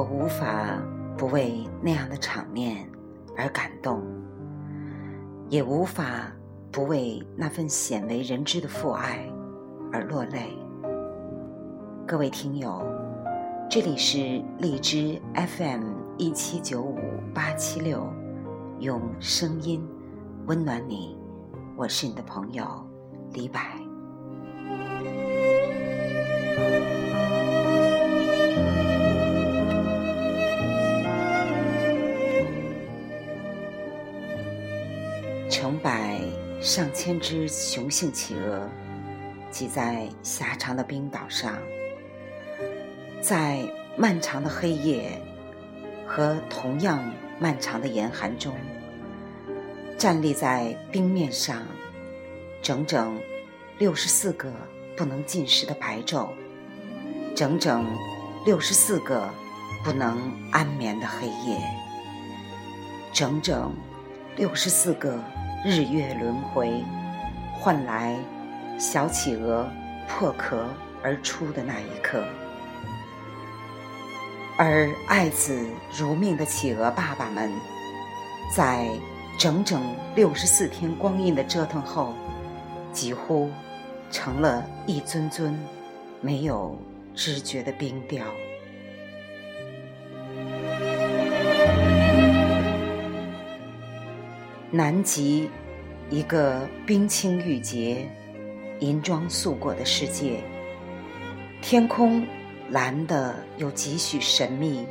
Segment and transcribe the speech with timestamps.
[0.00, 0.82] 我无法
[1.14, 2.90] 不为那样的场面
[3.36, 4.02] 而感动，
[5.50, 6.32] 也无法
[6.72, 9.30] 不为那份鲜为人知的父爱
[9.92, 10.56] 而落泪。
[12.06, 12.82] 各位听友，
[13.68, 16.98] 这里是荔枝 FM 一七九五
[17.34, 18.10] 八七六，
[18.78, 19.86] 用声音
[20.46, 21.14] 温暖你，
[21.76, 22.64] 我是你的朋友
[23.34, 23.60] 李柏。
[36.70, 38.70] 上千只雄性企鹅
[39.50, 41.58] 挤在狭长的冰岛上，
[43.20, 43.58] 在
[43.96, 45.20] 漫长的黑夜
[46.06, 47.02] 和同样
[47.40, 48.54] 漫长的严寒中，
[49.98, 51.60] 站立在冰面上，
[52.62, 53.20] 整整
[53.78, 54.52] 六十四个
[54.96, 56.28] 不能进食的白昼，
[57.34, 57.84] 整整
[58.46, 59.28] 六十四个
[59.82, 61.60] 不能安眠的黑夜，
[63.12, 63.74] 整整
[64.36, 65.18] 六十四个。
[65.62, 66.82] 日月轮回，
[67.52, 68.16] 换来
[68.78, 69.68] 小企鹅
[70.08, 70.64] 破壳
[71.02, 72.24] 而出的那一刻，
[74.56, 77.52] 而爱子如命的企鹅爸爸们，
[78.56, 78.88] 在
[79.38, 79.82] 整整
[80.14, 82.14] 六十四天光阴的折腾后，
[82.90, 83.50] 几乎
[84.10, 85.58] 成了一尊尊
[86.22, 86.74] 没有
[87.14, 88.24] 知觉的冰雕。
[94.72, 95.50] 南极，
[96.10, 98.08] 一个冰清玉洁、
[98.78, 100.44] 银装素裹的世界。
[101.60, 102.24] 天空
[102.70, 104.86] 蓝的有几许神秘。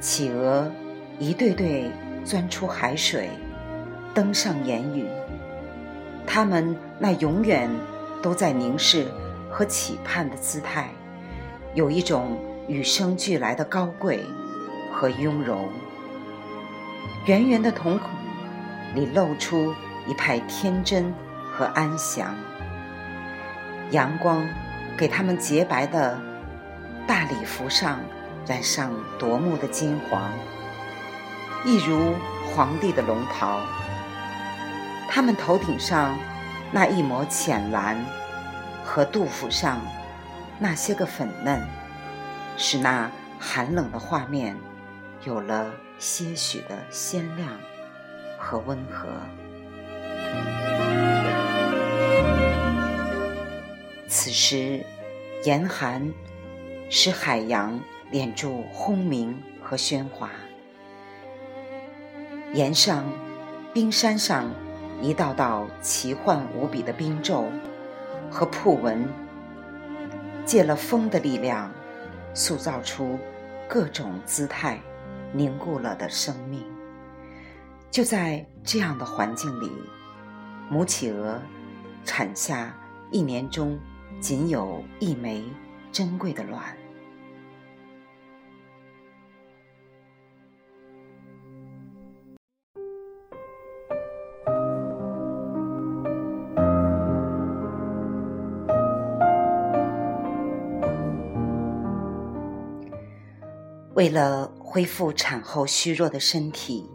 [0.00, 0.72] 企鹅
[1.18, 1.90] 一对对
[2.24, 3.28] 钻出海水，
[4.14, 5.06] 登上岩屿。
[6.26, 7.68] 它们那永远
[8.22, 9.06] 都在凝视
[9.50, 10.88] 和期盼的姿态，
[11.74, 14.20] 有一种与生俱来的高贵
[14.90, 15.68] 和雍容。
[17.26, 18.21] 圆圆的瞳孔。
[18.94, 19.74] 里露出
[20.06, 21.12] 一派天真
[21.50, 22.34] 和安详。
[23.90, 24.46] 阳光
[24.96, 26.18] 给他们洁白的
[27.06, 28.00] 大礼服上
[28.46, 30.30] 染上夺目的金黄，
[31.64, 32.14] 一如
[32.54, 33.60] 皇帝的龙袍。
[35.08, 36.16] 他们头顶上
[36.70, 38.02] 那一抹浅蓝
[38.82, 39.78] 和杜甫上
[40.58, 41.60] 那些个粉嫩，
[42.56, 44.56] 使那寒冷的画面
[45.24, 47.48] 有了些许的鲜亮。
[48.42, 49.08] 和温和。
[54.08, 54.84] 此时，
[55.44, 56.12] 严寒
[56.90, 57.78] 使海洋
[58.10, 60.28] 敛住轰鸣和喧哗。
[62.52, 63.04] 岩上、
[63.72, 64.50] 冰山上，
[65.00, 67.46] 一道道奇幻无比的冰皱
[68.28, 69.08] 和瀑纹，
[70.44, 71.72] 借了风的力量，
[72.34, 73.18] 塑造出
[73.66, 74.78] 各种姿态
[75.32, 76.71] 凝固了的生命。
[77.92, 79.70] 就在这样的环境里，
[80.70, 81.38] 母企鹅
[82.06, 82.74] 产下
[83.10, 83.78] 一年中
[84.18, 85.44] 仅有一枚
[85.92, 86.74] 珍贵的卵。
[103.94, 106.88] 为了恢复产后虚弱的身体。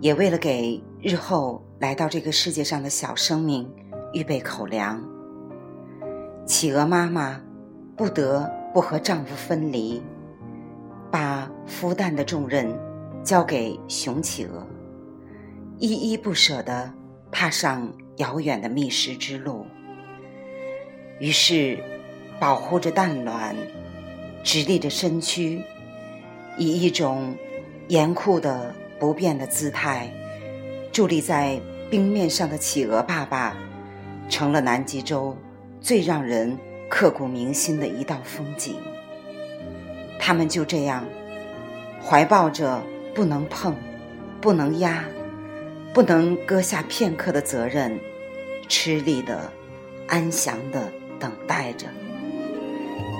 [0.00, 3.68] 也为了给日后来到这个世界上的小生命
[4.12, 5.02] 预备口粮，
[6.46, 7.40] 企鹅妈妈
[7.96, 10.00] 不得不和丈夫分离，
[11.10, 12.72] 把孵蛋的重任
[13.24, 14.64] 交给雄企鹅，
[15.78, 16.94] 依依不舍地
[17.32, 19.66] 踏上遥远的觅食之路。
[21.18, 21.76] 于是，
[22.38, 23.56] 保护着蛋卵，
[24.44, 25.60] 直立着身躯，
[26.56, 27.34] 以一种
[27.88, 28.72] 严酷的。
[28.98, 30.12] 不变的姿态，
[30.92, 31.60] 伫立在
[31.90, 33.56] 冰面上的企鹅爸爸，
[34.28, 35.36] 成了南极洲
[35.80, 36.58] 最让人
[36.88, 38.76] 刻骨铭心的一道风景。
[40.18, 41.04] 他们就这样，
[42.04, 42.82] 怀抱着
[43.14, 43.74] 不能碰、
[44.40, 45.04] 不能压、
[45.94, 47.98] 不能搁下片刻的责任，
[48.68, 49.50] 吃力的、
[50.08, 51.86] 安详的等待着，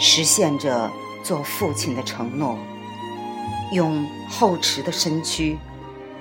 [0.00, 0.90] 实现着
[1.22, 2.58] 做父亲的承诺。
[3.72, 5.56] 用厚实的身躯，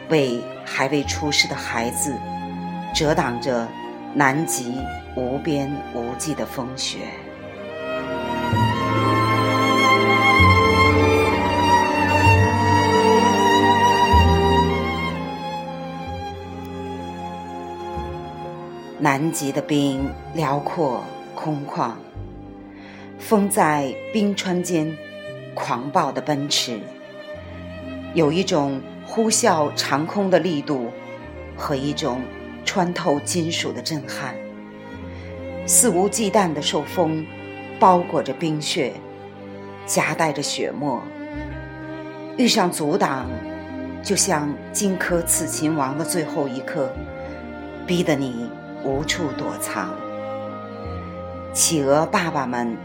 [0.10, 2.14] 为还未出世的孩子
[2.94, 3.68] 遮挡着
[4.14, 4.76] 南极
[5.16, 7.00] 无边无际的风雪。
[19.00, 21.04] 南极的冰辽阔
[21.34, 21.94] 空旷，
[23.18, 24.96] 风在冰川间。
[25.56, 26.80] 狂暴的奔驰，
[28.14, 30.92] 有一种呼啸长空的力度，
[31.56, 32.22] 和一种
[32.66, 34.34] 穿透金属的震撼，
[35.66, 37.26] 肆无忌惮的受风
[37.80, 38.94] 包裹着冰雪，
[39.86, 41.02] 夹带着雪沫，
[42.38, 43.28] 遇上阻挡，
[44.02, 46.92] 就像荆轲刺秦王的最后一刻，
[47.86, 48.50] 逼得你
[48.84, 49.94] 无处躲藏。
[51.54, 52.76] 企鹅爸爸们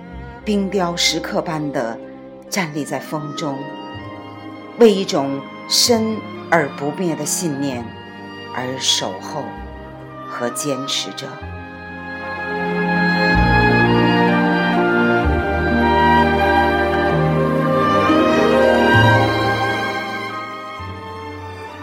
[0.45, 1.99] 冰雕石刻般的
[2.51, 3.59] 站立在风中，
[4.79, 6.17] 为一种深
[6.51, 7.85] 而不灭的信念
[8.55, 9.45] 而守候
[10.29, 11.27] 和坚持着。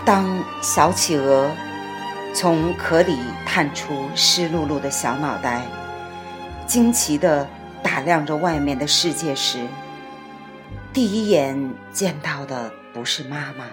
[0.03, 0.25] 当
[0.61, 1.49] 小企鹅
[2.33, 5.61] 从壳里探出湿漉漉的小脑袋。
[6.67, 7.45] 惊奇地
[7.83, 9.67] 打量着外面的世界时，
[10.93, 13.65] 第一眼见到的不是妈妈，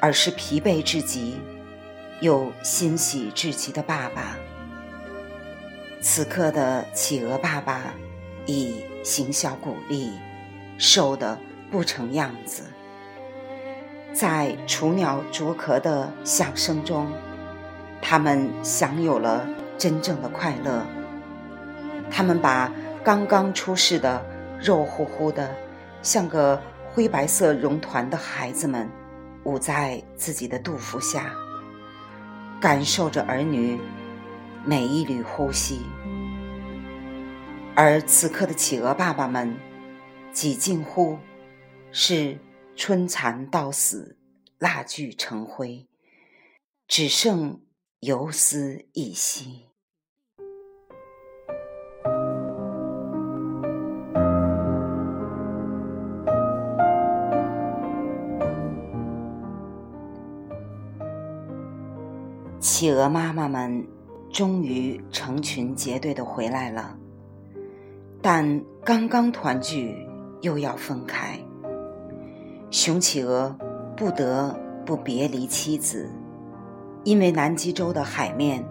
[0.00, 1.40] 而是疲惫至极
[2.20, 4.36] 又欣喜至极的爸爸。
[6.00, 7.94] 此刻的企鹅爸爸
[8.46, 10.12] 已形销骨立，
[10.78, 11.38] 瘦得
[11.70, 12.64] 不成样子。
[14.12, 17.12] 在雏鸟啄壳的响声中，
[18.00, 19.46] 他们享有了
[19.76, 20.86] 真正的快乐。
[22.10, 22.72] 他们把
[23.02, 24.24] 刚刚出世的
[24.60, 25.54] 肉乎乎的、
[26.02, 26.60] 像个
[26.96, 28.88] 灰白色绒团的孩子们
[29.44, 31.30] 捂在自己的肚腹下，
[32.58, 33.78] 感受着儿女
[34.64, 35.82] 每一缕呼吸。
[37.74, 39.54] 而此刻的企鹅爸爸们，
[40.32, 41.18] 几近乎
[41.92, 42.38] 是
[42.74, 44.16] 春蚕到死，
[44.58, 45.86] 蜡炬成灰，
[46.88, 47.60] 只剩
[48.00, 49.65] 游丝一息。
[62.78, 63.86] 企鹅妈妈们
[64.30, 66.94] 终于成群结队的回来了，
[68.20, 70.06] 但刚刚团聚
[70.42, 71.38] 又要分开。
[72.70, 73.56] 雄企鹅
[73.96, 76.10] 不得不别离妻子，
[77.02, 78.62] 因为南极洲的海面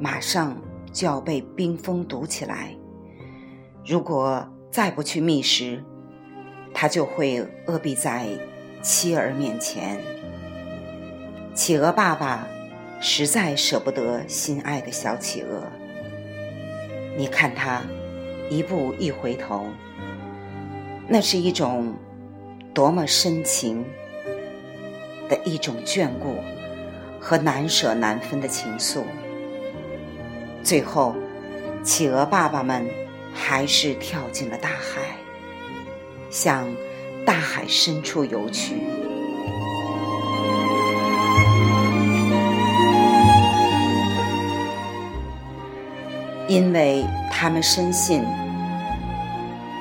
[0.00, 0.56] 马上
[0.92, 2.76] 就要被冰封堵起来。
[3.86, 5.80] 如果再不去觅食，
[6.74, 7.38] 它就会
[7.68, 8.26] 饿毙在
[8.82, 10.00] 妻儿面前。
[11.54, 12.44] 企鹅爸爸。
[13.04, 15.68] 实在舍不得心爱的小企鹅。
[17.16, 17.82] 你看它，
[18.48, 19.66] 一步一回头，
[21.08, 21.96] 那是一种
[22.72, 23.84] 多么深情
[25.28, 26.36] 的一种眷顾
[27.18, 29.02] 和难舍难分的情愫。
[30.62, 31.16] 最后，
[31.82, 32.88] 企鹅爸爸们
[33.34, 35.16] 还是跳进了大海，
[36.30, 36.72] 向
[37.26, 38.76] 大海深处游去。
[46.52, 48.22] 因为他们深信，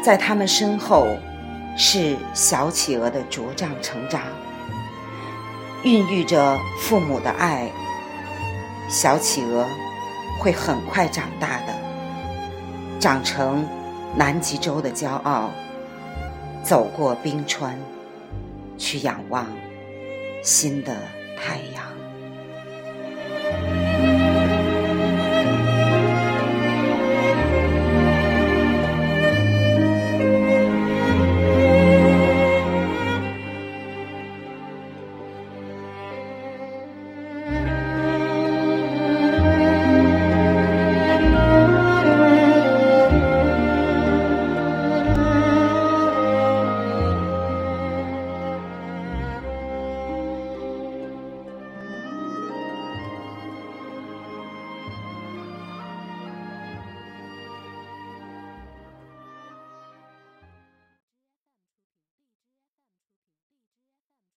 [0.01, 1.05] 在他们身后
[1.75, 4.21] 是小企鹅的茁壮成长，
[5.83, 7.69] 孕育着父母的爱。
[8.87, 9.67] 小企鹅
[10.39, 11.73] 会很快长大的，
[13.01, 13.67] 长成
[14.15, 15.49] 南极洲的骄傲，
[16.63, 17.77] 走过冰川，
[18.77, 19.45] 去仰望
[20.41, 20.95] 新的
[21.37, 21.90] 太阳。